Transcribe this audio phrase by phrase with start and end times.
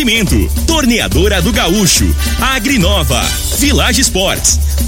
[0.00, 2.06] Oferecimento: Torneadora do Gaúcho,
[2.40, 3.20] Agrinova,
[3.58, 4.58] Village Sports,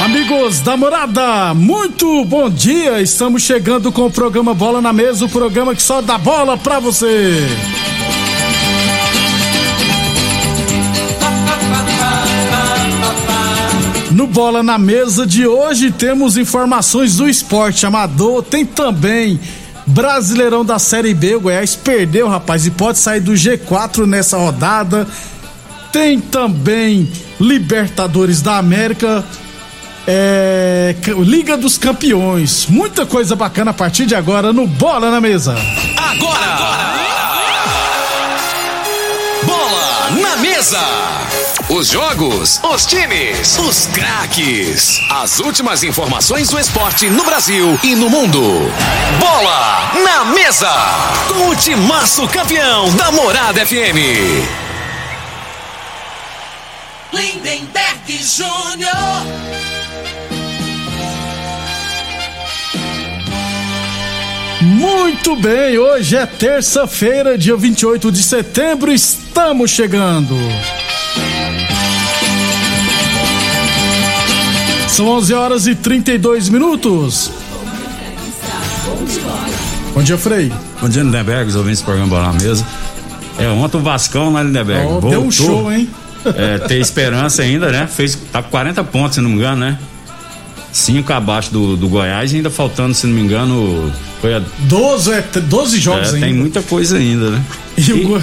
[0.00, 3.00] Amigos da morada, muito bom dia.
[3.00, 6.80] Estamos chegando com o programa Bola na Mesa o programa que só dá bola pra
[6.80, 7.46] você.
[14.10, 19.38] No Bola na Mesa de hoje temos informações do esporte amador, tem também
[19.88, 21.36] Brasileirão da Série B.
[21.36, 25.06] O Goiás perdeu, rapaz, e pode sair do G4 nessa rodada.
[25.92, 29.24] Tem também Libertadores da América,
[30.06, 32.66] é, Liga dos Campeões.
[32.68, 35.56] Muita coisa bacana a partir de agora no Bola na Mesa.
[35.96, 36.58] Agora!
[39.44, 41.47] Bola na mesa!
[41.70, 44.98] Os jogos, os times, os craques.
[45.10, 48.40] As últimas informações do esporte no Brasil e no mundo.
[49.20, 50.72] Bola na mesa!
[51.28, 54.48] Com o timaço campeão da Morada FM.
[57.12, 58.94] Lindenberg Júnior.
[64.62, 70.34] Muito bem, hoje é terça-feira, dia 28 de setembro, estamos chegando.
[74.98, 77.30] São 11 horas e 32 minutos.
[79.94, 80.52] Bom dia, Frei.
[80.80, 82.66] Bom dia, Lindenberg, os ouvintes do programa Bola na Mesa.
[83.38, 84.84] É, ontem o Vascão, né, Lindenberg?
[84.84, 85.10] Ó, voltou.
[85.10, 85.88] deu um show, hein?
[86.24, 87.86] É, tem esperança ainda, né?
[87.86, 89.78] Fez, tá com 40 pontos, se não me engano, né?
[90.72, 93.90] Cinco abaixo do, do Goiás e ainda faltando, se não me engano,
[94.20, 96.26] foi a, 12, é, 12 jogos é, ainda.
[96.26, 97.42] tem muita coisa ainda, né?
[97.78, 98.22] E o Go-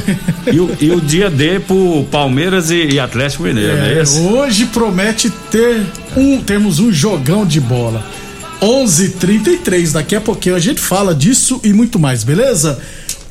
[0.53, 4.65] E o, e o dia D pro Palmeiras e, e Atlético Mineiro, é É, hoje
[4.67, 5.81] promete ter
[6.15, 8.03] um, termos um jogão de bola.
[8.61, 12.79] 11:33 daqui a pouquinho a gente fala disso e muito mais, beleza?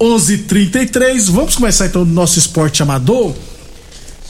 [0.00, 3.32] 11:33 vamos começar então o nosso esporte amador.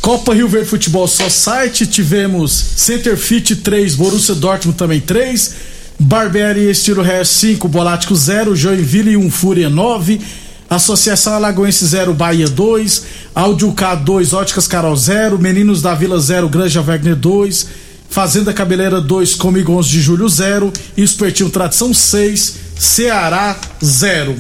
[0.05, 5.55] Copa Rio Verde Futebol Society, tivemos Center Fit 3, Borussia Dortmund também 3,
[5.99, 10.21] Barbearia Estilo Hair 5, Bolático 0, Joinville 1, Fúria 9,
[10.69, 13.03] Associação Alagoense 0, Bahia 2,
[13.35, 17.67] Áudio K 2, Óticas Carol 0, Meninos da Vila 0, Granja Wagner 2,
[18.11, 24.37] Fazenda Cabeleira 2, Comigo 11 de Julho 0 e Espertinho Tradição 6, Ceará 0.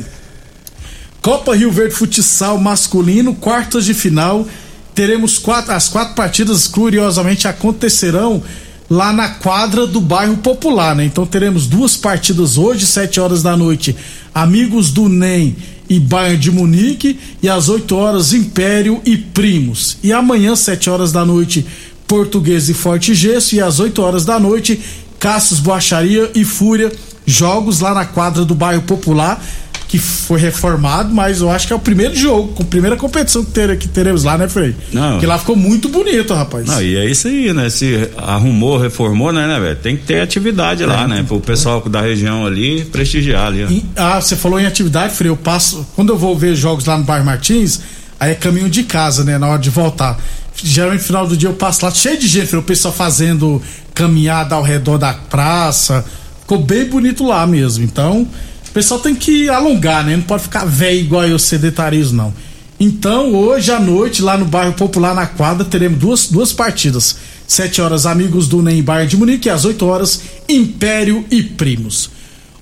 [1.23, 4.47] Copa Rio Verde Futsal masculino, quartas de final.
[4.95, 8.43] Teremos quatro, as quatro partidas, curiosamente, acontecerão
[8.89, 11.05] lá na quadra do bairro Popular, né?
[11.05, 13.97] Então teremos duas partidas hoje, sete horas da noite,
[14.33, 15.57] Amigos do NEM
[15.89, 19.99] e Bayern de Munique, e às 8 horas, Império e Primos.
[20.03, 21.65] E amanhã, sete horas da noite,
[22.07, 24.81] Português e Forte Gesso, e às 8 horas da noite,
[25.19, 26.93] Cassius Boacharia e Fúria,
[27.27, 29.43] jogos lá na quadra do bairro Popular
[29.95, 33.45] que foi reformado, mas eu acho que é o primeiro jogo, com a primeira competição
[33.45, 34.75] que, ter, que teremos lá, né, Frei?
[34.93, 35.21] Não.
[35.21, 36.67] Que lá ficou muito bonito, rapaz.
[36.67, 37.71] Não, e é isso aí, né?
[37.71, 39.77] Se arrumou, reformou, né, né, velho?
[39.77, 41.23] Tem que ter atividade lá, né?
[41.23, 43.63] Pro pessoal da região ali prestigiar ali.
[43.65, 43.69] ó.
[43.71, 46.99] E- ah, você falou em atividade, Frei, eu passo, quando eu vou ver jogos lá
[46.99, 47.81] no bairro Martins,
[48.19, 50.19] aí é caminho de casa, né, na hora de voltar.
[50.57, 53.63] Geralmente no final do dia eu passo lá cheio de gente, Frei, o pessoal fazendo
[53.95, 56.05] caminhada ao redor da praça.
[56.41, 57.85] Ficou bem bonito lá mesmo.
[57.85, 58.27] Então,
[58.75, 60.17] pessoal tem que alongar, né?
[60.17, 62.35] Não pode ficar velho igual eu sedentarismo, não.
[62.79, 67.17] Então, hoje à noite, lá no bairro Popular, na quadra, teremos duas, duas partidas.
[67.47, 72.11] 7 horas, Amigos do Nem Bayern de Munique, e às 8 horas, Império e Primos.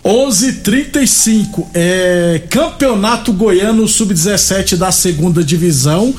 [0.05, 6.13] 11:35 é Campeonato Goiano Sub-17 da segunda divisão.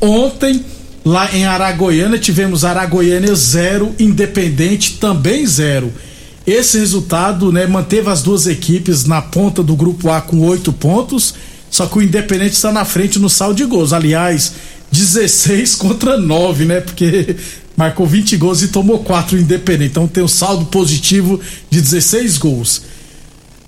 [0.00, 0.64] Ontem,
[1.04, 5.92] lá em Aragoiânia, tivemos Aragoiânia 0, Independente também 0.
[6.50, 11.32] Esse resultado, né, manteve as duas equipes na ponta do grupo A com oito pontos,
[11.70, 13.92] só que o Independente está na frente no saldo de gols.
[13.92, 14.54] Aliás,
[14.90, 16.80] 16 contra 9, né?
[16.80, 17.36] Porque
[17.76, 19.92] marcou 20 gols e tomou 4 o Independente.
[19.92, 22.82] Então tem um saldo positivo de 16 gols.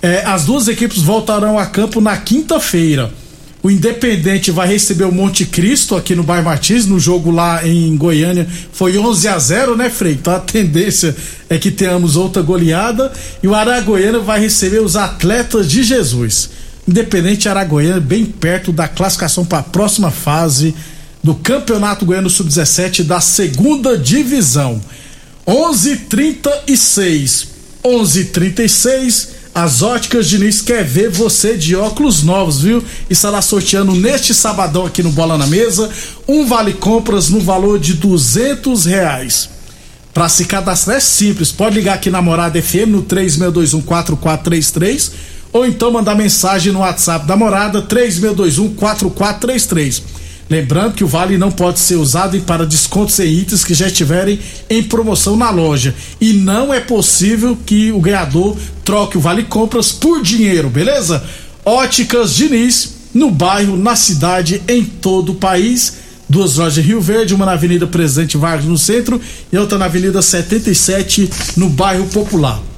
[0.02, 3.14] É, as duas equipes voltarão a campo na quinta-feira.
[3.62, 7.96] O Independente vai receber o Monte Cristo aqui no Bairro Martins, no jogo lá em
[7.96, 8.46] Goiânia.
[8.72, 10.14] Foi 11 a 0 né, Frei?
[10.14, 11.14] Então a tendência
[11.48, 13.12] é que tenhamos outra goleada.
[13.40, 16.50] E o Aragoiana vai receber os Atletas de Jesus.
[16.88, 20.74] Independente Aragoiana, bem perto da classificação para a próxima fase
[21.22, 24.80] do Campeonato Goiano Sub-17 da segunda divisão.
[25.46, 27.46] 11:36.
[27.84, 29.28] 11:36.
[29.54, 32.82] As óticas Diniz quer ver você de óculos novos, viu?
[33.10, 35.90] Estará sorteando neste sabadão aqui no Bola na Mesa
[36.26, 39.50] um vale compras no valor de duzentos reais.
[40.14, 45.10] Para se cadastrar é simples, pode ligar aqui na Morada FM no 36214433
[45.52, 50.21] ou então mandar mensagem no WhatsApp da Morada 36214433.
[50.50, 54.38] Lembrando que o vale não pode ser usado para descontos em itens que já estiverem
[54.68, 55.94] em promoção na loja.
[56.20, 61.24] E não é possível que o ganhador troque o vale compras por dinheiro, beleza?
[61.64, 65.94] Óticas Diniz, no bairro, na cidade, em todo o país.
[66.28, 69.20] Duas lojas em Rio Verde, uma na Avenida Presidente Vargas no centro
[69.52, 72.71] e outra na Avenida 77 no bairro Popular.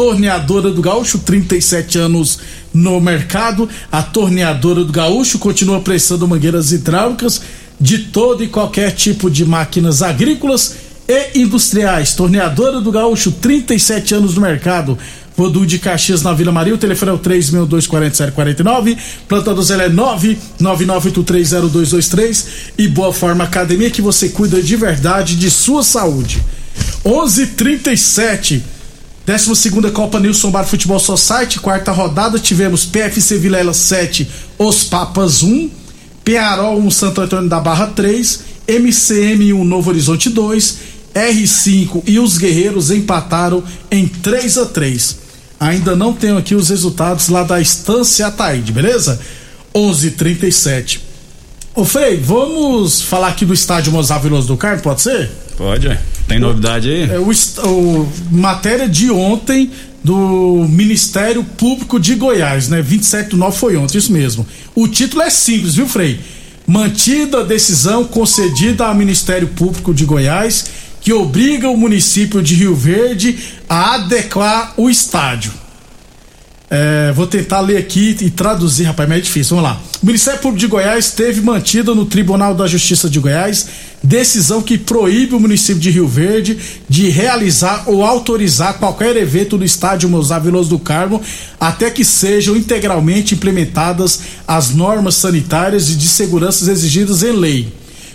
[0.00, 2.38] Torneadora do Gaúcho, 37 anos
[2.72, 3.68] no mercado.
[3.92, 7.42] A Torneadora do Gaúcho continua prestando mangueiras hidráulicas
[7.78, 10.74] de todo e qualquer tipo de máquinas agrícolas
[11.06, 12.14] e industriais.
[12.14, 14.96] Torneadora do Gaúcho, 37 anos no mercado.
[15.36, 18.96] Rodu de Caxias na Vila Maria, o telefone é o 3624749,
[19.28, 22.46] planta Zé é 999830223
[22.78, 26.42] e Boa Forma Academia que você cuida de verdade de sua saúde.
[27.04, 28.79] 11:37
[29.30, 34.28] 12 segunda Copa Nilson Bar Futebol Society, quarta rodada, tivemos PFC Vilela 7,
[34.58, 35.70] Os Papas 1,
[36.24, 40.78] Pearol 1, Santo Antônio da Barra 3, MCM 1, Novo Horizonte 2,
[41.14, 45.18] R5 e os Guerreiros empataram em 3 a 3
[45.60, 49.20] Ainda não tenho aqui os resultados lá da Estância Ataíde, beleza?
[49.72, 50.98] 11:37.
[51.76, 55.30] Ô Frei, vamos falar aqui do estádio Mozart Veloso do Carmo, pode ser?
[55.56, 56.00] Pode, é.
[56.30, 57.10] Tem novidade aí?
[57.10, 57.28] É, o,
[57.68, 59.68] o- matéria de ontem
[60.04, 62.80] do Ministério Público de Goiás, né?
[62.80, 64.46] 27 do 9 foi ontem, isso mesmo.
[64.74, 66.20] O título é simples, viu, Frei?
[66.64, 70.66] Mantida a decisão concedida ao Ministério Público de Goiás
[71.00, 73.36] que obriga o município de Rio Verde
[73.68, 75.52] a adequar o estádio.
[76.70, 79.56] É, vou tentar ler aqui e traduzir, rapaz, mas é difícil.
[79.56, 79.80] Vamos lá.
[80.00, 83.66] O Ministério Público de Goiás teve mantida no Tribunal da Justiça de Goiás
[84.02, 86.58] decisão que proíbe o município de Rio Verde
[86.88, 91.20] de realizar ou autorizar qualquer evento no estádio Mozart Veloso do Carmo
[91.60, 97.68] até que sejam integralmente implementadas as normas sanitárias e de segurança exigidas em lei.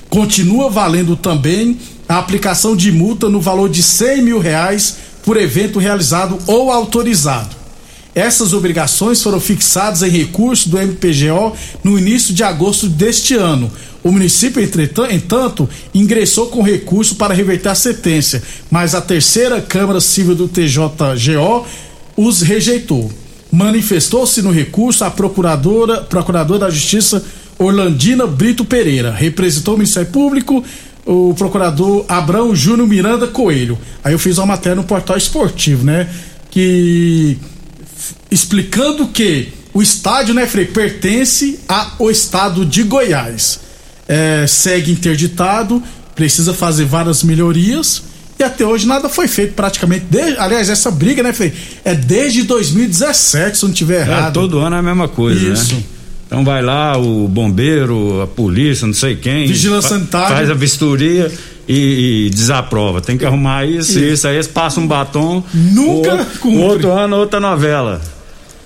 [0.10, 1.78] Continua valendo também
[2.08, 7.56] a aplicação de multa no valor de 100 mil reais por evento realizado ou autorizado.
[8.14, 11.54] Essas obrigações foram fixadas em recurso do MPGO
[11.84, 13.70] no início de agosto deste ano.
[14.06, 20.00] O município, entretan- entanto, ingressou com recurso para reverter a sentença, mas a terceira Câmara
[20.00, 21.66] Civil do TJGO
[22.16, 23.12] os rejeitou.
[23.52, 27.26] Manifestou-se no recurso a procuradora, procuradora da Justiça
[27.58, 29.10] Orlandina Brito Pereira.
[29.12, 30.64] Representou o Ministério Público
[31.04, 33.76] o procurador Abrão Júnior Miranda Coelho.
[34.04, 36.08] Aí eu fiz uma matéria no portal esportivo, né?
[36.52, 37.38] Que
[38.30, 43.64] explicando que o estádio, né, Frei, pertence ao estado de Goiás.
[44.08, 45.82] É, segue interditado,
[46.16, 48.04] precisa fazer várias melhorias
[48.38, 50.06] e até hoje nada foi feito praticamente.
[50.10, 54.34] Desde, aliás, essa briga, né, Frei, é desde 2017, se não tiver É, errado.
[54.34, 55.76] todo ano é a mesma coisa, Isso.
[55.76, 55.84] né?
[56.28, 59.48] Então vai lá o bombeiro, a polícia, não sei quem.
[59.48, 60.36] Vigilância fa- sanitária.
[60.36, 61.32] Faz a vistoria
[61.68, 63.00] e, e desaprova.
[63.00, 64.28] Tem que arrumar isso e isso.
[64.28, 65.44] Aí eles passam um batom.
[65.54, 66.60] Nunca o, cumpre.
[66.64, 68.02] outro ano, outra novela.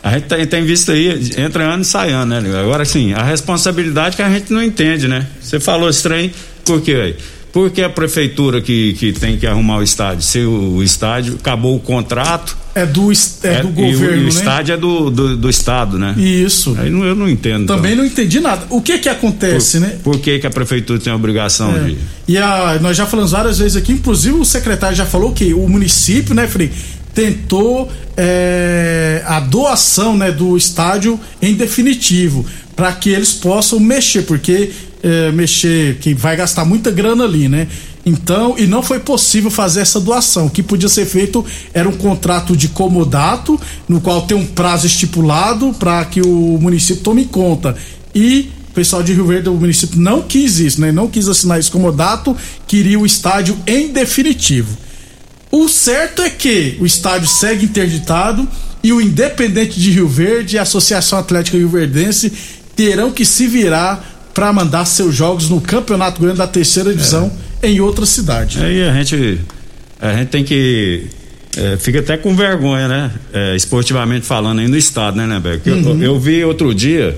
[0.01, 2.59] A gente tem, tem visto aí, entra ano e sai ano, né?
[2.59, 5.27] Agora sim, a responsabilidade que a gente não entende, né?
[5.41, 6.31] Você falou esse trem,
[6.63, 6.93] por quê?
[6.93, 7.15] aí?
[7.51, 11.75] Porque a prefeitura que, que tem que arrumar o estádio, se o, o estádio acabou
[11.75, 14.29] o contrato, É do, es- é do governo, e o né?
[14.29, 16.13] estádio é do, do, do estado, né?
[16.15, 16.77] Isso.
[16.79, 17.65] Aí não- eu não entendo.
[17.65, 18.03] Também então.
[18.05, 18.67] não entendi nada.
[18.69, 19.97] O que que acontece, né?
[20.03, 21.79] Por que, que a prefeitura tem a obrigação É.
[21.85, 21.97] de.
[22.27, 25.67] E a, nós já falamos várias vezes aqui, inclusive o secretário já falou que o
[25.67, 26.69] município, né, Frei,
[27.13, 34.71] tentou é, a doação né, do estádio em definitivo, para que eles possam mexer, porque
[35.01, 37.67] é, mexer, que vai gastar muita grana ali, né?
[38.05, 40.47] Então, e não foi possível fazer essa doação.
[40.47, 44.87] O que podia ser feito era um contrato de comodato, no qual tem um prazo
[44.87, 47.75] estipulado para que o município tome conta.
[48.15, 50.91] E o pessoal de Rio Verde, o município não quis isso, né?
[50.91, 52.35] Não quis assinar esse comodato,
[52.65, 54.75] queria o estádio em definitivo.
[55.51, 58.47] O certo é que o estádio segue interditado
[58.83, 62.31] e o Independente de Rio Verde e a Associação Atlética Rio Verdense
[62.75, 67.69] terão que se virar para mandar seus jogos no Campeonato Grande da Terceira Divisão é.
[67.69, 68.63] em outra cidade.
[68.63, 69.39] Aí a gente
[69.99, 71.07] a gente tem que
[71.57, 73.11] é, fica até com vergonha, né?
[73.33, 75.69] É, esportivamente falando aí no estado, né, Nebeco?
[75.69, 76.01] Uhum.
[76.01, 77.17] Eu, eu, vi outro dia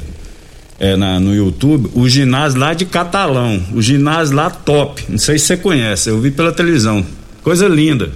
[0.80, 5.04] é, na, no YouTube o ginásio lá de Catalão, o ginásio lá top.
[5.10, 7.06] Não sei se você conhece, eu vi pela televisão.
[7.44, 8.12] Coisa linda.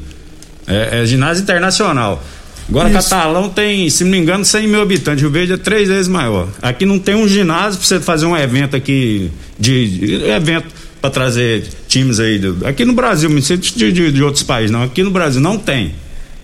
[0.67, 2.23] É, é ginásio internacional.
[2.67, 3.09] Agora, Isso.
[3.09, 5.21] Catalão tem, se não me engano, 100 mil habitantes.
[5.21, 6.47] Rio Verde é três vezes maior.
[6.61, 10.67] Aqui não tem um ginásio para você fazer um evento aqui, de, de evento
[10.99, 12.39] para trazer times aí.
[12.39, 14.83] Do, aqui no Brasil, não sei de, de, de, outros países, não.
[14.83, 15.93] Aqui no Brasil não tem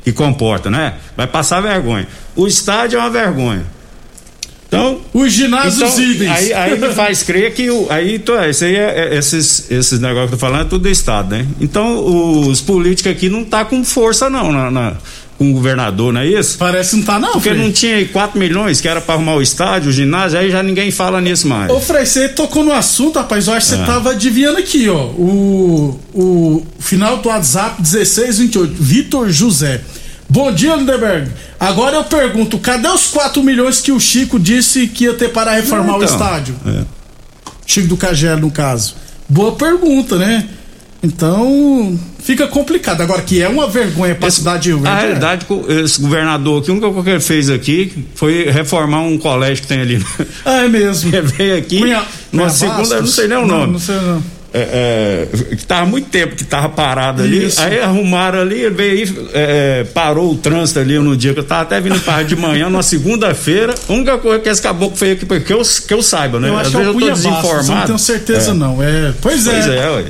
[0.04, 0.96] que comporta, né?
[1.18, 2.08] Vai passar vergonha.
[2.36, 3.66] O estádio é uma vergonha.
[4.72, 8.74] Então, os ginásios então, aí, aí me faz crer que o, aí tô, isso aí
[8.74, 11.46] é, é, esses esses negócios que eu tô falando é tudo do estado, né?
[11.60, 14.94] Então os políticos aqui não tá com força não na, na
[15.38, 16.58] com o governador, não é isso?
[16.58, 17.62] Parece não tá não, Porque Frei.
[17.62, 20.64] não tinha aí 4 milhões que era para arrumar o estádio, o ginásio, aí já
[20.64, 21.70] ninguém fala nisso mais.
[21.70, 23.86] Ô Frei, você tocou no assunto, rapaz, eu acho que você é.
[23.86, 29.82] tava adivinhando aqui, ó, o, o final do WhatsApp 1628, Vitor José.
[30.32, 31.30] Bom dia, Lindeberg.
[31.60, 35.52] Agora eu pergunto, cadê os 4 milhões que o Chico disse que ia ter para
[35.52, 36.56] reformar então, o estádio?
[36.66, 36.86] É.
[37.68, 38.96] Chico do Cagelo, no caso.
[39.28, 40.48] Boa pergunta, né?
[41.04, 43.02] Então, fica complicado.
[43.02, 44.98] Agora, que é uma vergonha para a cidade de Rio Verde.
[44.98, 45.82] A realidade, é.
[45.82, 49.82] esse governador aqui, única coisa que ele fez aqui foi reformar um colégio que tem
[49.82, 50.02] ali.
[50.46, 51.12] Ah, é mesmo.
[51.14, 53.66] Ele veio aqui, Cunha, numa segunda, não sei nem o nome.
[53.66, 54.24] Não, não sei não
[54.54, 57.46] é, é, que tava muito tempo que tava parado ali.
[57.46, 57.62] Isso.
[57.62, 61.62] Aí arrumaram ali, veio aí, é, parou o trânsito ali no dia que eu tava
[61.62, 63.74] até vindo para de manhã, numa segunda-feira.
[63.88, 66.50] A única coisa que esse caboclo fez aqui, que eu, que eu saiba, né?
[66.50, 67.72] Eu acho Às vezes eu tô desinformado.
[67.72, 68.54] não tenho certeza, é.
[68.54, 68.84] não.
[68.84, 69.52] É, pois é.
[69.52, 70.06] Pois é, ué.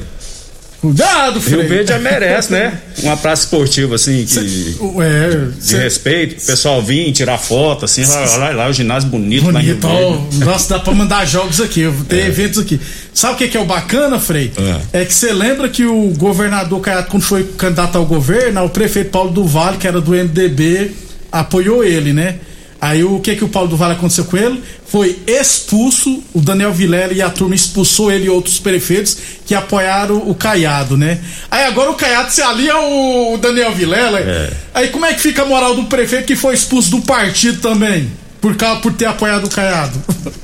[0.81, 1.59] Cuidado, filho.
[1.59, 2.81] Rio Verde já merece, né?
[3.03, 6.41] Uma praça esportiva, assim, que, cê, é, de respeito.
[6.41, 9.43] O pessoal vir, tirar foto, assim, lá, lá, lá, o ginásio bonito.
[9.43, 12.27] Bonito, ó, nossa, dá pra mandar jogos aqui, ter é.
[12.27, 12.81] eventos aqui.
[13.13, 14.51] Sabe o que, que, é o bacana, Frei?
[14.91, 18.69] É, é que você lembra que o governador Caiado, quando foi candidato ao governo, o
[18.69, 20.91] prefeito Paulo do Vale, que era do MDB,
[21.31, 22.39] apoiou ele, né?
[22.81, 24.63] Aí o que que o Paulo do Vale aconteceu com ele?
[24.87, 30.17] Foi expulso, o Daniel Vilela e a turma expulsou ele e outros prefeitos que apoiaram
[30.17, 31.19] o Caiado, né?
[31.51, 34.19] Aí agora o Caiado se alia ao Daniel Vilela.
[34.19, 34.51] É.
[34.73, 38.11] Aí como é que fica a moral do prefeito que foi expulso do partido também?
[38.41, 40.01] Por causa por ter apoiado o Caiado.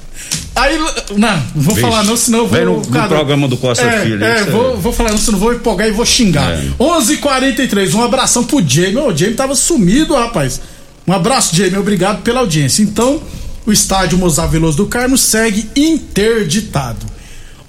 [0.56, 0.76] Aí,
[1.16, 2.66] não, vou Vixe, falar não, senão eu vou.
[2.66, 4.24] No, no programa do Costa é, Filho.
[4.24, 6.52] É, vou, vou falar não, senão vou empolgar e vou xingar.
[6.52, 6.64] É.
[6.80, 8.98] 11:43 h 43 um abração pro Jamie.
[8.98, 10.60] O Jamie tava sumido, rapaz.
[11.08, 12.84] Um abraço, Jamie, obrigado pela audiência.
[12.84, 13.24] Então,
[13.66, 17.06] o estádio Mozar Veloso do Carmo segue interditado.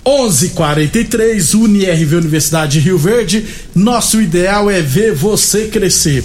[0.05, 3.47] 11:43 UniRV Universidade de Rio Verde.
[3.77, 6.25] Nosso ideal é ver você crescer.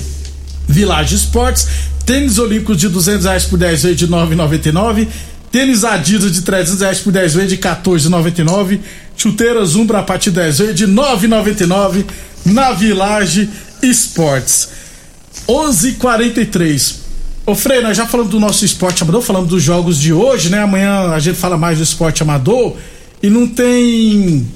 [0.67, 1.67] Village Esportes,
[2.03, 5.08] tênis olímpicos de 200 reais por 10 vezes de 9,99.
[5.51, 8.79] Tênis Adidas de 300 reais por 10 vezes de 14,99.
[9.15, 12.05] Chuteiras Umbra a partir de 10 vezes de 9,99
[12.43, 13.48] na Village
[13.84, 14.70] Esportes.
[15.48, 17.02] 11:43
[17.45, 20.62] Ô Frei, nós já falamos do nosso esporte amador, falamos dos jogos de hoje, né?
[20.62, 22.77] Amanhã a gente fala mais do esporte amador
[23.21, 24.47] e não tem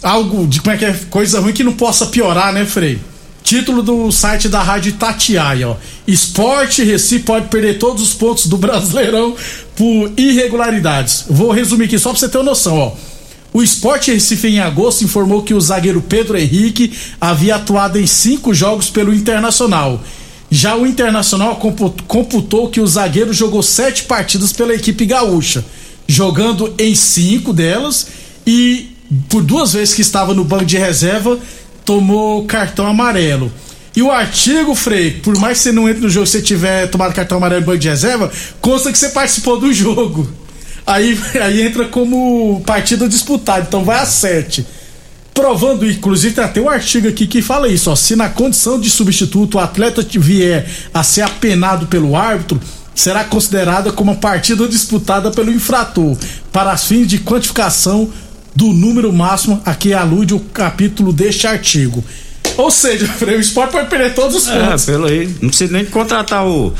[0.00, 3.00] algo de como é que é coisa ruim que não possa piorar, né, Frei?
[3.42, 5.76] Título do site da Rádio Tatiaia, ó.
[6.06, 9.34] Esporte Recife pode perder todos os pontos do Brasileirão
[9.74, 11.24] por irregularidades.
[11.28, 12.92] Vou resumir aqui só pra você ter uma noção, ó.
[13.52, 18.54] O Esporte Recife em agosto informou que o zagueiro Pedro Henrique havia atuado em cinco
[18.54, 20.00] jogos pelo Internacional
[20.54, 21.56] já o Internacional
[22.06, 25.64] computou que o zagueiro jogou sete partidas pela equipe gaúcha,
[26.06, 28.06] jogando em cinco delas
[28.46, 28.96] e
[29.28, 31.40] por duas vezes que estava no banco de reserva
[31.84, 33.52] tomou cartão amarelo.
[33.96, 36.86] E o artigo, Frei, por mais que você não entre no jogo se você tiver
[36.86, 38.30] tomado cartão amarelo no banco de reserva,
[38.60, 40.30] consta que você participou do jogo.
[40.86, 44.64] Aí, aí entra como partida disputada, então vai a sete
[45.34, 48.88] provando, inclusive tem até um artigo aqui que fala isso, ó, se na condição de
[48.88, 50.64] substituto o atleta vier
[50.94, 52.60] a ser apenado pelo árbitro,
[52.94, 56.16] será considerada como uma partida disputada pelo infrator,
[56.52, 58.08] para fins de quantificação
[58.54, 62.04] do número máximo a que alude o capítulo deste artigo.
[62.56, 64.84] Ou seja, o esporte pode perder todos os É, pontos.
[64.84, 65.28] pelo aí.
[65.40, 66.72] Não precisa nem contratar o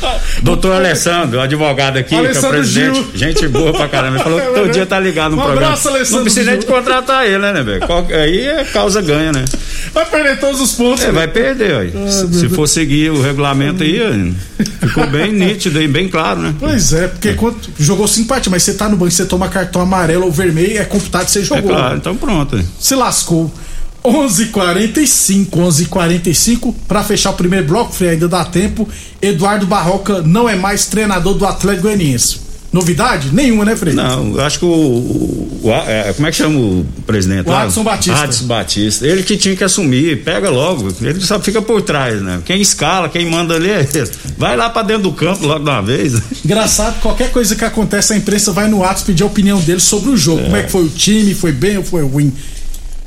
[0.42, 2.94] doutor Alessandro, o advogado aqui, que é o Alessandro presidente.
[2.94, 3.06] Gil.
[3.14, 4.16] Gente boa pra caramba.
[4.16, 5.66] Ele falou que todo dia tá ligado no Um programa.
[5.68, 7.80] abraço, Alessandro Não precisa nem contratar ele, né, velho?
[7.86, 9.44] Qual- Aí é causa ganha, né?
[9.92, 11.00] Vai perder todos os pontos.
[11.00, 11.12] É, Frei.
[11.16, 11.92] vai perder, aí.
[12.10, 14.34] Se, se for seguir o regulamento aí,
[14.80, 16.54] ficou bem nítido aí, bem claro, né?
[16.58, 20.24] Pois é, porque quando jogou partidas, mas você tá no banco, você toma cartão amarelo
[20.26, 21.70] ou vermelho, é computado você É jogou.
[21.70, 22.60] claro, então pronto.
[22.78, 23.52] Se lascou.
[24.04, 28.88] 11:45, 11:45 para fechar o primeiro bloco, Frei, ainda dá tempo.
[29.20, 32.44] Eduardo Barroca não é mais treinador do Atlético Goianiense.
[32.72, 33.30] Novidade?
[33.32, 33.94] Nenhuma, né, Frei?
[33.94, 34.68] Não, eu acho que o.
[34.68, 37.62] o- o- é, como é que chama o presidente O lá?
[37.62, 38.24] Adson Batista.
[38.24, 39.06] Adson Batista.
[39.06, 40.88] Ele que tinha que assumir, pega logo.
[41.00, 42.40] Ele só fica por trás, né?
[42.44, 44.10] Quem escala, quem manda ali é ele.
[44.36, 46.14] Vai lá pra dentro do campo logo de uma vez.
[46.44, 50.10] Engraçado, qualquer coisa que acontece, a imprensa vai no Atos pedir a opinião dele sobre
[50.10, 50.42] o jogo.
[50.42, 52.32] Como é que foi o time, foi bem ou foi ruim.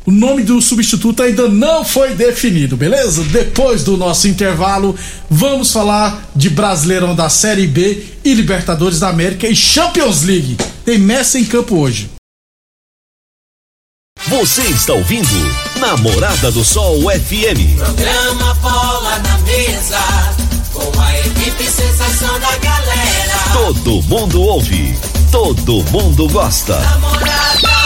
[0.07, 3.25] O nome do substituto ainda não foi definido, beleza?
[3.25, 4.95] Depois do nosso intervalo,
[5.29, 10.55] vamos falar de Brasileirão da Série B e Libertadores da América e Champions League.
[10.85, 12.09] Tem Messi em campo hoje.
[14.27, 15.27] Você está ouvindo
[15.77, 17.75] Namorada do Sol FM.
[17.77, 19.99] Programa Bola na Mesa,
[20.71, 23.39] com a equipe sensação da galera.
[23.51, 24.97] Todo mundo ouve,
[25.33, 26.79] todo mundo gosta.
[26.79, 27.76] Namorada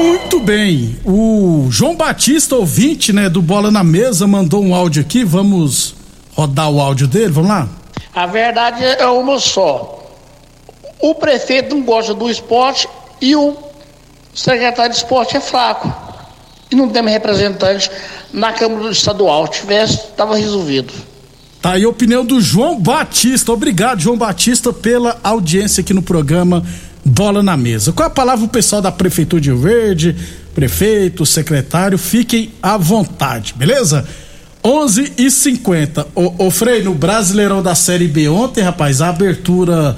[0.00, 0.96] Muito bem.
[1.04, 5.24] O João Batista, ouvinte, né, do Bola na Mesa, mandou um áudio aqui.
[5.24, 5.94] Vamos
[6.34, 7.68] rodar o áudio dele, vamos lá?
[8.14, 10.02] A verdade é uma só.
[10.98, 12.88] O prefeito não gosta do esporte
[13.20, 13.54] e o
[14.34, 15.92] secretário de esporte é fraco.
[16.70, 17.90] E não temos representante
[18.32, 19.52] na Câmara Estadual.
[19.52, 20.94] Se tivesse, estava resolvido.
[21.60, 23.52] Tá aí a opinião do João Batista.
[23.52, 26.64] Obrigado, João Batista, pela audiência aqui no programa
[27.10, 27.92] Bola na Mesa.
[27.92, 30.16] Qual é a palavra o pessoal da Prefeitura de Rio Verde,
[30.54, 31.98] prefeito, secretário?
[31.98, 34.06] Fiquem à vontade, beleza?
[34.62, 39.96] 11 e 50 Ô, ô Frei, no Brasileirão da Série B ontem, rapaz, a abertura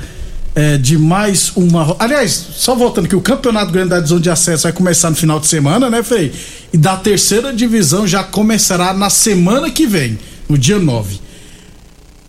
[0.54, 1.96] é, de mais uma.
[1.98, 5.48] Aliás, só voltando que o Campeonato Grande da de Acesso vai começar no final de
[5.48, 6.32] semana, né, Frei?
[6.72, 11.20] E da terceira divisão já começará na semana que vem, no dia 9.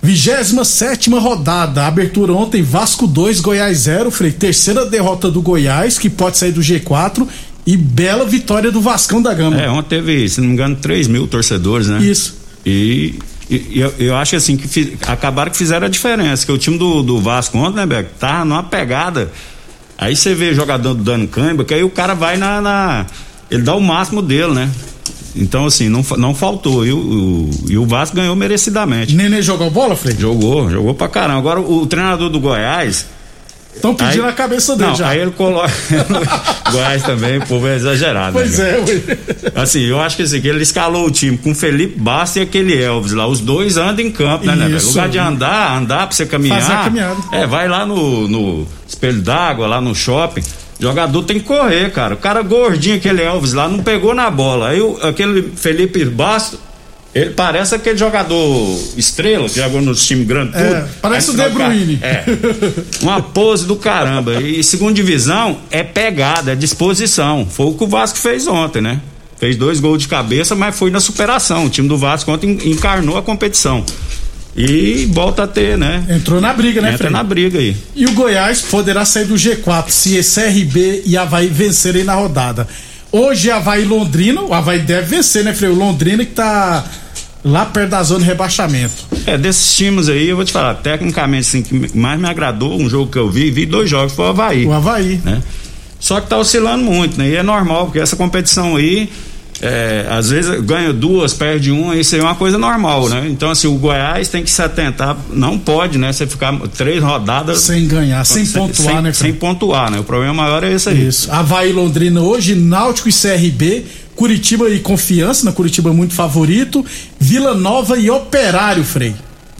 [0.03, 4.31] 27 rodada, abertura ontem, Vasco 2, Goiás 0, Frei.
[4.31, 7.25] Terceira derrota do Goiás, que pode sair do G4.
[7.65, 9.55] E bela vitória do Vascão da Gama.
[9.59, 12.01] É, ontem teve, se não me engano, 3 mil torcedores, né?
[12.03, 12.35] Isso.
[12.65, 13.15] E,
[13.49, 16.77] e- eu, eu acho assim que fi- acabaram que fizeram a diferença, que o time
[16.77, 19.31] do, do Vasco ontem, né, Beco, tava numa pegada.
[19.97, 23.05] Aí você vê jogador dando cãibra, que aí o cara vai na, na-
[23.49, 24.69] Ele dá o máximo dele, né?
[25.35, 26.85] Então, assim, não, não faltou.
[26.85, 29.15] E o, e o Vasco ganhou merecidamente.
[29.15, 30.15] Nenê jogou bola, Frei?
[30.17, 31.39] Jogou, jogou pra caramba.
[31.39, 33.05] Agora, o, o treinador do Goiás.
[33.75, 35.09] Estão pedindo aí- a cabeça dele não, já.
[35.09, 35.73] Aí ele coloca.
[36.71, 38.33] Goiás também, o povo é exagerado.
[38.33, 39.17] Pois né, é, ué.
[39.55, 42.41] Assim, eu acho que assim, que ele escalou o time com o Felipe Bastos e
[42.41, 43.25] aquele Elvis lá.
[43.25, 44.65] Os dois andam em campo, né, né?
[44.65, 44.77] velho?
[44.77, 44.89] Isso.
[44.89, 46.61] lugar de andar, andar pra você caminhar.
[46.61, 47.17] Fazer a caminhada.
[47.31, 50.43] É, vai lá no, no espelho d'água, lá no shopping.
[50.83, 52.13] Jogador tem que correr, cara.
[52.13, 54.69] O cara gordinho, aquele Elvis lá, não pegou na bola.
[54.69, 56.59] Aí o- aquele Felipe Bastos.
[57.15, 60.55] Ele parece aquele jogador estrela que jogou nos times grandes.
[60.55, 60.89] É, tudo.
[60.99, 61.99] parece Aí o De Bruyne.
[62.01, 62.23] É.
[63.03, 64.41] Uma pose do caramba.
[64.41, 67.45] E segunda divisão é pegada, é disposição.
[67.47, 68.99] Foi o que o Vasco fez ontem, né?
[69.37, 71.65] Fez dois gols de cabeça, mas foi na superação.
[71.65, 73.85] O time do Vasco ontem encarnou a competição.
[74.55, 76.05] E volta a ter, né?
[76.09, 77.09] Entrou na briga, né, Entra Frei?
[77.11, 77.75] na briga aí.
[77.95, 82.67] E o Goiás poderá sair do G4 se CRB e Havaí vencerem na rodada.
[83.11, 85.71] Hoje Havaí Londrina, o Havaí deve vencer, né, Frei?
[85.71, 86.85] O Londrina que tá
[87.43, 88.93] lá perto da zona de rebaixamento.
[89.25, 92.87] É, desses times aí, eu vou te falar, tecnicamente, assim, que mais me agradou, um
[92.89, 94.65] jogo que eu vi, vi dois jogos, foi o Havaí.
[94.65, 95.19] O Havaí.
[95.23, 95.41] né?
[95.99, 97.29] Só que tá oscilando muito, né?
[97.29, 99.09] E é normal, porque essa competição aí,
[99.65, 103.25] é, às vezes ganha duas, perde uma, isso aí é uma coisa normal, né?
[103.29, 106.11] Então, assim, o Goiás tem que se atentar, não pode, né?
[106.11, 107.61] Você ficar três rodadas.
[107.61, 109.13] Sem ganhar, sem pontuar, sem, né?
[109.13, 109.99] Sem pontuar, né?
[110.01, 111.07] O problema maior é esse aí.
[111.07, 111.31] Isso.
[111.31, 113.85] Havaí Londrina hoje, Náutico e CRB,
[114.17, 116.85] Curitiba e Confiança, na Curitiba é muito favorito,
[117.17, 119.15] Vila Nova e Operário, Frei.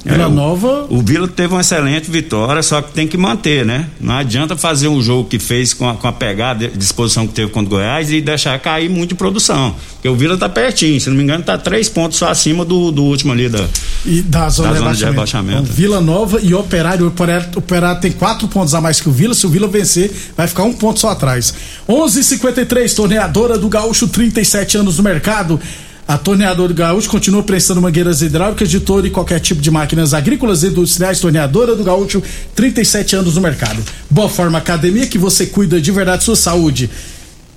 [0.06, 0.86] Vila É, o- Nova.
[0.90, 3.88] O Vila teve uma excelente vitória, só que tem que manter, né?
[4.02, 7.52] Não adianta fazer um jogo que fez com a, com a pegada disposição que teve
[7.52, 9.74] contra o Goiás e deixar cair muito de produção.
[9.94, 12.92] Porque o Vila tá pertinho, se não me engano, tá três pontos só acima do,
[12.92, 13.66] do último ali da.
[14.06, 15.62] E da zona, Da de, zona de rebaixamento.
[15.64, 17.06] Então, Vila Nova e Operário.
[17.06, 19.34] O Operário, o Operário tem quatro pontos a mais que o Vila.
[19.34, 21.54] Se o Vila vencer, vai ficar um ponto só atrás.
[21.88, 25.60] 11:53 torneadora do Gaúcho, 37 anos no mercado.
[26.06, 30.14] A Torneadora do Gaúcho continua prestando mangueiras hidráulicas de todo e qualquer tipo de máquinas
[30.14, 31.20] agrícolas e industriais.
[31.20, 32.22] Torneadora do Gaúcho,
[32.54, 33.82] 37 anos no mercado.
[34.10, 36.90] Boa Forma Academia, que você cuida de verdade sua saúde.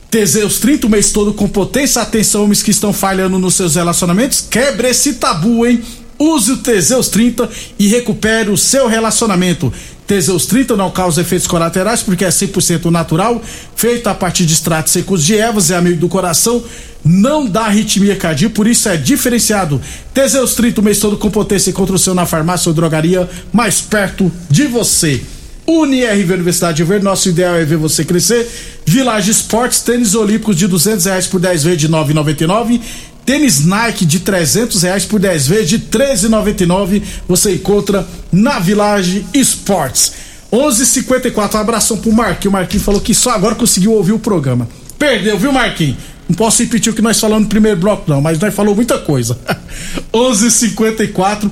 [0.09, 2.01] Teseus 30 o mês todo com potência.
[2.01, 4.47] Atenção, homens que estão falhando nos seus relacionamentos.
[4.49, 5.83] Quebre esse tabu, hein?
[6.19, 7.49] Use o Teseus 30
[7.79, 9.73] e recupere o seu relacionamento.
[10.07, 13.43] Teseus 30 não causa efeitos colaterais porque é 100% natural,
[13.75, 16.63] feito a partir de extratos secos de ervas, é amigo do coração,
[17.05, 19.81] não dá arritmia cardíaca, por isso é diferenciado.
[20.15, 23.81] Teseus 30 o mês todo com potência contra o seu na farmácia ou drogaria mais
[23.81, 25.23] perto de você.
[25.67, 28.49] UniRV Universidade de Verde, nosso ideal é ver você crescer.
[28.87, 32.81] Village Esportes, tênis olímpicos de 200 reais por 10 vezes de 9,99.
[33.27, 37.03] Tênis Nike de 300 reais por 10 vezes de 13,99.
[37.27, 40.13] Você encontra na Village Esportes.
[40.53, 42.55] 11:54 um abração pro Marquinhos.
[42.55, 44.69] O Marquinhos falou que só agora conseguiu ouvir o programa.
[44.97, 45.97] Perdeu, viu, Marquinhos?
[46.29, 48.97] Não posso repetir o que nós falamos no primeiro bloco, não, mas nós falou muita
[48.99, 49.37] coisa.
[50.15, 51.51] 11:54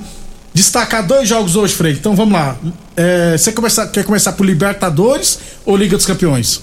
[0.55, 1.91] Destacar dois jogos hoje, Frei.
[1.91, 2.57] Então vamos lá.
[2.95, 6.61] É, você começa, quer começar por Libertadores ou Liga dos Campeões?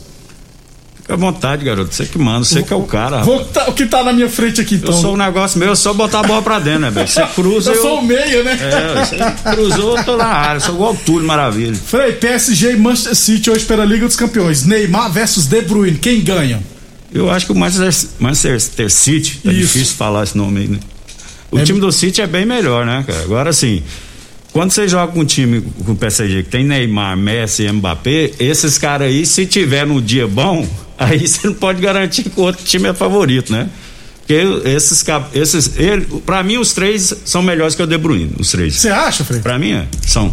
[1.13, 1.95] Fica à vontade, garoto.
[1.95, 3.23] Você que manda, você que é o cara.
[3.23, 4.95] Vou, tá- o que tá na minha frente aqui, então.
[4.95, 7.07] Eu sou um negócio meu, é só botar a bola pra dentro, né, velho?
[7.09, 7.73] Você cruza.
[7.73, 8.59] Eu sou o meia, né?
[8.61, 10.61] É, você cruzou, eu tô na área.
[10.61, 11.75] Sou igual o Túlio Maravilha.
[11.75, 14.65] Frei, PSG e Manchester City hoje pela Liga dos Campeões.
[14.65, 15.99] Neymar versus De Bruyne.
[15.99, 16.63] Quem ganha?
[17.13, 19.61] Eu acho que o Manchester, Manchester City, tá Isso.
[19.61, 20.79] difícil falar esse nome aí, né?
[21.51, 23.21] O É- time do City é bem melhor, né, cara?
[23.23, 23.83] Agora, assim,
[24.53, 28.77] quando você joga com um time com o PSG que tem Neymar, Messi Mbappé, esses
[28.77, 30.67] caras aí, se tiver no dia bom,
[30.99, 33.69] aí você não pode garantir que o outro time é favorito, né?
[34.19, 38.51] Porque esses, esses ele, pra mim, os três são melhores que o De Bruyne, os
[38.51, 38.77] três.
[38.77, 39.41] Você acha, Frei?
[39.41, 40.33] Pra mim é, são.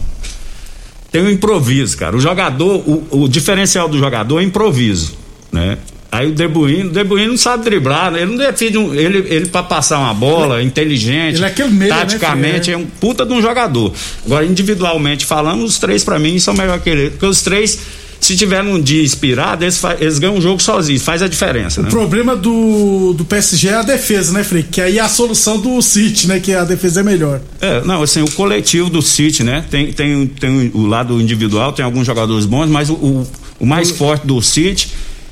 [1.11, 2.15] Tem o improviso, cara.
[2.15, 5.17] O jogador, o, o diferencial do jogador é improviso,
[5.51, 5.77] né?
[6.11, 8.21] Aí o De Bruyne, o De Bruyne não sabe driblar, né?
[8.21, 11.93] ele não define um, ele, ele para passar uma bola, inteligente, ele é aquele meia,
[11.93, 12.75] né, taticamente filho?
[12.75, 13.93] é um puta de um jogador.
[14.25, 17.79] Agora individualmente falando, os três pra mim são melhor que ele, porque os três
[18.19, 21.87] se tiver um dia inspirado, eles, eles ganham o jogo sozinhos, faz a diferença, né?
[21.87, 24.63] O problema do, do PSG é a defesa, né, Frei?
[24.63, 26.39] Que aí é a solução do City, né?
[26.39, 27.39] Que a defesa é melhor.
[27.61, 29.63] É, não, assim, o coletivo do City, né?
[29.71, 33.27] Tem, tem, tem o lado individual, tem alguns jogadores bons, mas o, o,
[33.59, 34.89] o mais forte do City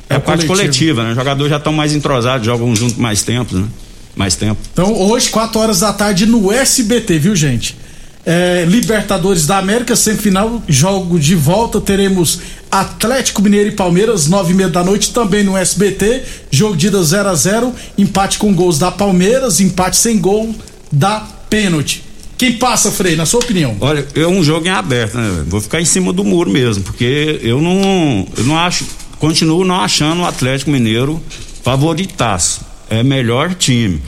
[0.09, 1.09] é, a parte coletiva, né?
[1.11, 3.67] Os jogadores já estão mais entrosados, jogam junto mais tempo, né?
[4.15, 4.59] Mais tempo.
[4.73, 7.77] Então, hoje, 4 horas da tarde, no SBT, viu, gente?
[8.25, 11.79] É, Libertadores da América, semifinal, jogo de volta.
[11.79, 12.39] Teremos
[12.69, 16.23] Atlético Mineiro e Palmeiras, 9 e meia da noite, também no SBT.
[16.51, 20.53] Jogo de ida 0 a 0 empate com gols da Palmeiras, empate sem gol
[20.91, 22.03] da pênalti.
[22.37, 23.75] Quem passa, Frei, na sua opinião?
[23.79, 25.43] Olha, é um jogo em aberto, né?
[25.47, 28.85] Vou ficar em cima do muro mesmo, porque eu não, eu não acho,
[29.19, 31.21] continuo não achando o Atlético Mineiro
[31.63, 32.61] favoritaço.
[32.89, 34.01] É melhor time.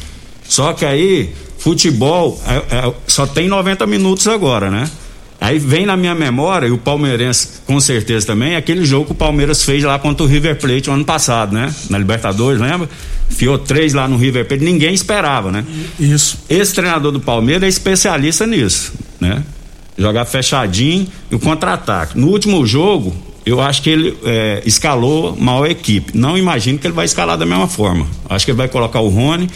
[0.48, 4.90] Só que aí, futebol é- é- só tem 90 minutos agora, né?
[5.42, 9.16] Aí vem na minha memória, e o palmeirense com certeza também, aquele jogo que o
[9.16, 11.74] Palmeiras fez lá contra o River Plate o ano passado, né?
[11.90, 12.90] Na Libertadores, lembra?
[13.30, 15.64] Fiou três lá no River Plate, ninguém esperava, né?
[15.98, 16.40] Isso.
[16.50, 19.42] Esse treinador do Palmeiras é especialista nisso, né?
[19.98, 22.18] Jogar fechadinho e o contra-ataque.
[22.20, 26.18] No último jogo, eu acho que ele é, escalou mal a equipe.
[26.18, 28.06] Não imagino que ele vai escalar da mesma forma.
[28.30, 29.50] Acho que ele vai colocar o Rony,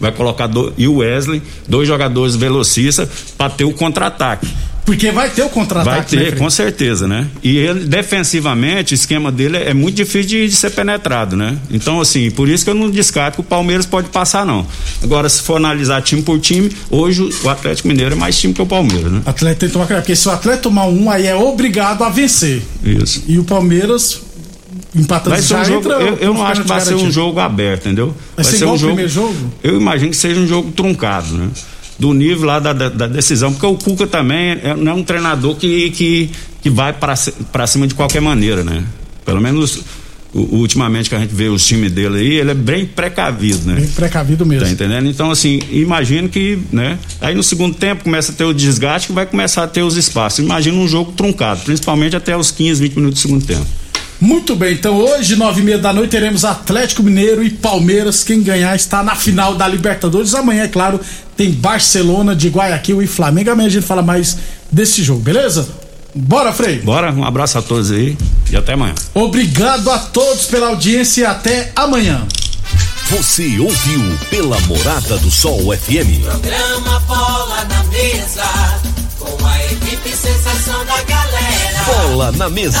[0.00, 4.46] vai colocar do- e o Wesley, dois jogadores velocistas, para ter o contra-ataque.
[4.86, 6.38] Porque vai ter o Vai contra-ataque, ter, né, Frei?
[6.38, 7.26] com certeza, né?
[7.42, 11.58] E ele, defensivamente, o esquema dele é muito difícil de, de ser penetrado, né?
[11.68, 14.64] Então, assim, por isso que eu não descarto que o Palmeiras pode passar, não.
[15.02, 18.62] Agora, se for analisar time por time, hoje o Atlético Mineiro é mais time que
[18.62, 19.22] o Palmeiras, né?
[19.26, 22.62] Atlético tem que tomar porque se o Atlético tomar um, aí é obrigado a vencer.
[22.84, 23.24] Isso.
[23.26, 24.22] E o Palmeiras
[24.94, 27.40] empatando Vai ser um jogo, entra eu, eu não acho que vai ser um jogo
[27.40, 28.14] aberto, entendeu?
[28.36, 29.34] Vai ser igual o primeiro jogo?
[29.62, 31.48] Eu imagino que seja um jogo truncado, né?
[31.98, 35.02] Do nível lá da, da, da decisão, porque o Cuca também é, não é um
[35.02, 36.30] treinador que, que,
[36.62, 38.84] que vai para cima de qualquer maneira, né?
[39.24, 39.80] Pelo menos
[40.34, 43.76] o- ultimamente que a gente vê os times dele aí, ele é bem precavido, né?
[43.76, 44.66] Bem precavido mesmo.
[44.66, 45.08] Tá entendendo?
[45.08, 46.98] Então, assim, imagino que, né?
[47.18, 49.96] Aí no segundo tempo começa a ter o desgaste que vai começar a ter os
[49.96, 50.40] espaços.
[50.40, 53.64] Imagina um jogo truncado, principalmente até os 15, 20 minutos do segundo tempo.
[54.20, 58.24] Muito bem, então hoje, nove e meia da noite, teremos Atlético Mineiro e Palmeiras.
[58.24, 60.34] Quem ganhar está na final da Libertadores.
[60.34, 60.98] Amanhã, é claro,
[61.36, 63.50] tem Barcelona de Guayaquil e Flamengo.
[63.50, 64.38] Amanhã a gente fala mais
[64.72, 65.68] desse jogo, beleza?
[66.14, 66.80] Bora, Frei.
[66.80, 68.16] Bora, um abraço a todos aí
[68.50, 68.94] e até amanhã.
[69.12, 72.26] Obrigado a todos pela audiência e até amanhã.
[73.10, 76.24] Você ouviu pela Morada do Sol FM.
[76.24, 78.80] Programa Bola na Mesa,
[79.18, 81.84] com a equipe sensação da galera.
[82.08, 82.80] Bola na mesa.